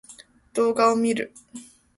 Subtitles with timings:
[0.55, 1.31] 動画を見る